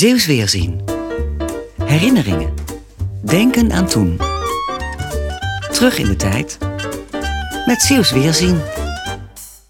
[0.00, 0.80] Zeeuws Weerzien.
[1.84, 2.54] Herinneringen.
[3.24, 4.16] Denken aan toen.
[5.72, 6.58] Terug in de tijd.
[7.66, 8.60] Met Zeeuws Weerzien.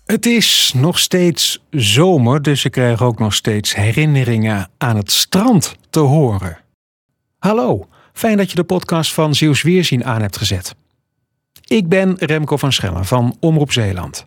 [0.04, 5.77] Het is nog steeds zomer, dus ik krijg ook nog steeds herinneringen aan het strand
[5.90, 6.58] te horen.
[7.38, 10.74] Hallo, fijn dat je de podcast van Zeeuws Weerzien aan hebt gezet.
[11.67, 14.26] Ik ben Remco van Schellen van Omroep Zeeland.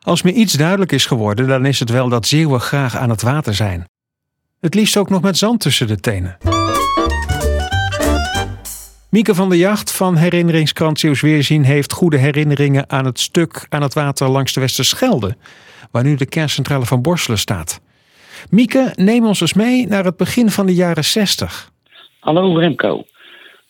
[0.00, 3.22] Als me iets duidelijk is geworden, dan is het wel dat Zeeuwen graag aan het
[3.22, 3.86] water zijn.
[4.60, 6.36] Het liefst ook nog met zand tussen de tenen.
[9.10, 13.82] Mieke van der Jacht van herinneringskrant Zeeuws Weerzien heeft goede herinneringen aan het stuk aan
[13.82, 15.36] het water langs de Westerschelde,
[15.90, 17.80] waar nu de kerncentrale van Borselen staat.
[18.50, 21.70] Mieke, neem ons eens mee naar het begin van de jaren 60.
[22.20, 23.04] Hallo Remco.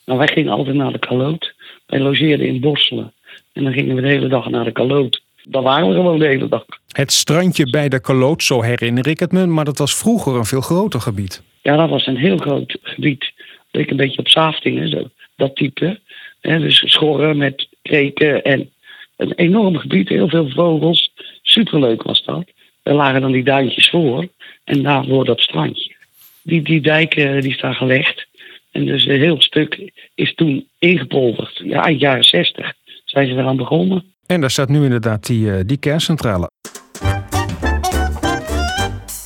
[0.05, 1.55] Nou, wij gingen altijd naar de Kaloot.
[1.85, 3.13] Wij logeerden in Borselen.
[3.53, 5.21] En dan gingen we de hele dag naar de Kaloot.
[5.43, 6.65] Daar waren we gewoon de hele dag.
[6.97, 10.45] Het strandje bij de Kaloot, zo herinner ik het me, maar dat was vroeger een
[10.45, 11.41] veel groter gebied.
[11.61, 13.33] Ja, dat was een heel groot gebied.
[13.71, 15.09] Leek een beetje op Saftingen, zo.
[15.35, 15.99] Dat type.
[16.41, 18.71] Dus schorren met kreken en
[19.15, 20.09] een enorm gebied.
[20.09, 21.11] Heel veel vogels.
[21.41, 22.43] Superleuk was dat.
[22.83, 24.27] Er lagen dan die duintjes voor.
[24.63, 25.95] En daarvoor dat strandje.
[26.43, 28.27] Die, die dijken die staan gelegd.
[28.71, 31.61] En dus een heel stuk is toen ingepolderd.
[31.63, 32.73] Ja, eind jaren 60
[33.05, 34.03] zijn ze eraan begonnen.
[34.27, 36.49] En daar staat nu inderdaad die, eh, die kerncentrale.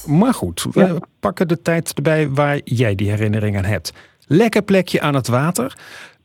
[0.06, 0.98] Maar goed, we Ja.
[1.20, 3.94] pakken de tijd erbij waar jij die herinnering aan hebt.
[4.28, 5.74] Lekker plekje aan het water.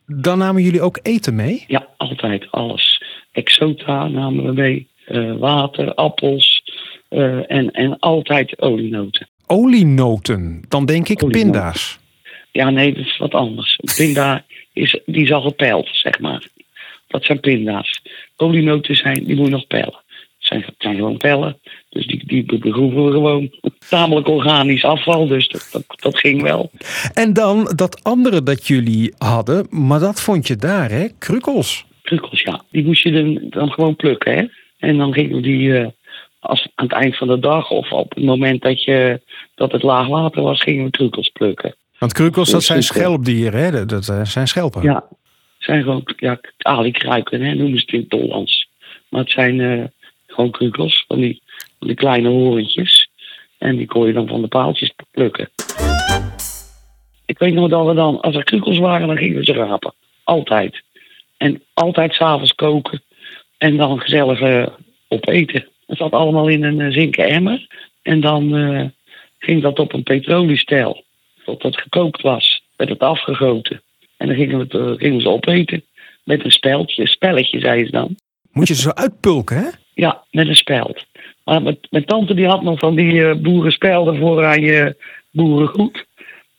[0.06, 1.64] Dan namen jullie ook eten mee?
[1.66, 3.02] Ja, altijd alles.
[3.32, 4.88] Exota namen we mee.
[5.06, 6.62] eh, water, appels
[7.08, 9.28] eh, en, en altijd olienoten.
[9.47, 11.50] Olienoten, dan denk ik Olienoten.
[11.52, 11.98] pinda's.
[12.52, 13.78] Ja, nee, dat is wat anders.
[13.97, 16.47] Pinda is, die is al gepeld, zeg maar.
[17.08, 18.02] Dat zijn pinda's.
[18.36, 20.00] Olienoten zijn, die moet je nog pellen.
[20.47, 21.58] Zijn, zijn gewoon pellen.
[21.89, 23.50] Dus die, die begroeven we gewoon.
[23.89, 26.70] Tamelijk organisch afval, dus dat, dat, dat ging wel.
[27.14, 31.06] En dan dat andere dat jullie hadden, maar dat vond je daar, hè?
[31.19, 31.84] Krukkels.
[32.03, 32.62] Krukkels, ja.
[32.70, 34.47] Die moest je dan, dan gewoon plukken, hè.
[34.78, 35.87] En dan gingen we die, eh,
[36.38, 39.20] als, aan het eind van de dag of op het moment dat, je,
[39.54, 41.75] dat het laag water was, gingen we krukkels plukken.
[41.99, 43.00] Want krukkels, dat zijn Super.
[43.00, 43.70] schelpdieren, hè?
[43.70, 44.82] Dat, dat eh, zijn schelpen.
[44.82, 45.04] Ja,
[45.59, 48.69] zijn gewoon ja, alikruiken, hè, noemen ze het in het Hollands.
[49.09, 49.84] Maar het zijn eh,
[50.36, 53.08] gewoon krukkels, van die, kleine horentjes.
[53.58, 55.48] En die kon je dan van de paaltjes plukken.
[57.26, 59.94] Ik weet nog dat we dan, als er krukkels waren, dan gingen we ze rapen.
[60.25, 60.82] Altijd.
[61.36, 63.02] En altijd s'avonds koken.
[63.58, 64.66] En dan gezellig eh,
[65.08, 65.69] opeten.
[65.86, 67.66] Het zat allemaal in een eh, zinken emmer.
[68.02, 68.84] En dan eh,
[69.38, 71.04] ging dat op een petroliestel.
[71.44, 73.82] Tot dat gekookt was, werd het afgegoten.
[74.16, 75.84] En dan gingen we, eh, gingen ze opeten.
[76.25, 78.16] Met een speldje, spelletje zei ze dan.
[78.52, 79.69] Moet je ze zo uitpulken, hè?
[79.96, 81.04] Ja, met een speld.
[81.44, 84.96] Maar mijn, tante die had nog van die eh, boerenspelden voor aan je
[85.30, 86.04] boerengoed.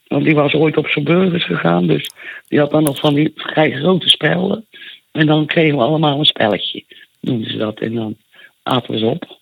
[0.08, 1.88] Want die was ooit op zijn burgers gegaan.
[1.88, 2.12] Dus
[2.48, 4.66] die had dan nog van die vrij grote spelden.
[5.12, 6.84] En dan kregen we allemaal een spelletje,
[7.20, 7.80] noemden ze dat.
[7.80, 8.18] En dan
[8.64, 9.38] aten we ze op.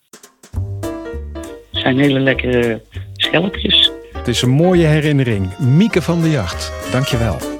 [1.72, 2.81] Het zijn hele lekkere
[3.13, 3.91] schelpjes.
[4.13, 5.57] Het is een mooie herinnering.
[5.57, 7.55] Mieke van der Jacht, dankjewel.